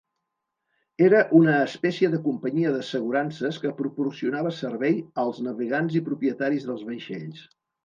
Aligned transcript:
Era 1.07 1.19
una 1.39 1.57
espècie 1.65 2.09
de 2.13 2.21
companyia 2.23 2.71
d'assegurances 2.77 3.61
que 3.67 3.75
proporcionava 3.83 4.55
servei 4.63 4.99
als 5.27 5.45
navegants 5.51 6.01
i 6.03 6.05
propietaris 6.11 6.69
dels 6.73 6.91
vaixells. 6.91 7.47